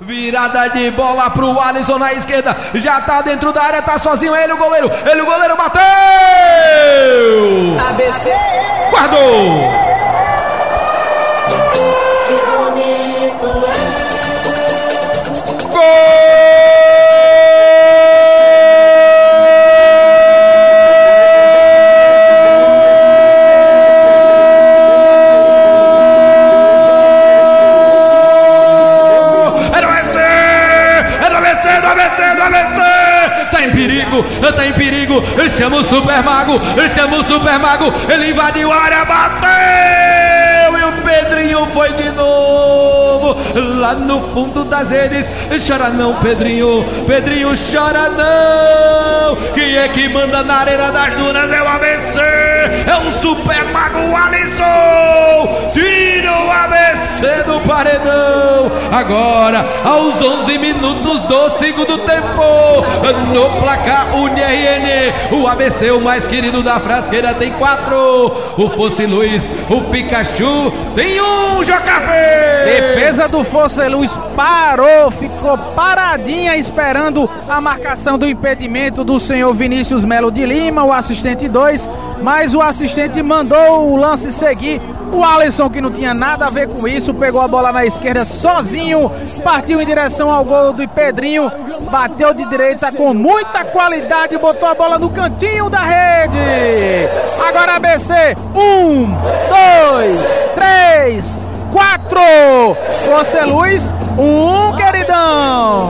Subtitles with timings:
[0.00, 2.56] Virada de bola pro Alisson na esquerda.
[2.74, 4.90] Já tá dentro da área, tá sozinho ele, o goleiro.
[5.04, 5.82] Ele, o goleiro bateu!
[7.90, 8.30] ABC!
[8.90, 9.47] Guardou!
[33.58, 34.22] Tá em perigo,
[34.54, 35.20] tá em perigo.
[35.58, 36.60] Chama o Super Mago,
[36.94, 37.92] chama o Super Mago.
[38.08, 40.78] Ele invadiu a área, bateu!
[40.78, 43.36] E o Pedrinho foi de novo.
[43.80, 45.26] Lá no fundo das redes.
[45.66, 46.84] Chora não, Pedrinho.
[47.04, 49.34] Pedrinho, chora não.
[49.54, 51.52] Quem é que manda na arena das dunas?
[51.52, 52.20] É o ABC.
[52.20, 54.87] É o Super Mago Alisson.
[57.78, 58.70] Paredão.
[58.90, 62.18] Agora, aos 11 minutos do segundo tempo.
[63.32, 68.32] No placar UNRN, o ABC, o mais querido da frasqueira, tem quatro.
[68.56, 72.64] O Fosse Luiz, o Pikachu, tem um, JKV.
[72.64, 80.04] Defesa do Fosse Luiz parou, ficou paradinha esperando a marcação do impedimento do senhor Vinícius
[80.04, 81.88] Melo de Lima, o assistente 2.
[82.22, 84.80] Mas o assistente mandou o lance seguir.
[85.12, 88.24] O Alisson, que não tinha nada a ver com isso, pegou a bola na esquerda
[88.24, 89.10] sozinho,
[89.42, 91.50] partiu em direção ao gol do Pedrinho,
[91.90, 96.38] bateu de direita com muita qualidade, botou a bola no cantinho da rede.
[97.46, 98.12] Agora ABC,
[98.54, 99.06] um,
[99.48, 101.24] dois, três,
[101.72, 102.76] quatro.
[103.06, 103.82] Você Luiz,
[104.18, 105.88] um queridão.